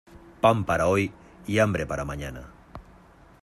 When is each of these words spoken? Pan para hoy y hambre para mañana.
Pan 0.41 0.65
para 0.65 0.87
hoy 0.87 1.11
y 1.45 1.59
hambre 1.59 1.85
para 1.85 2.05
mañana. 2.05 2.49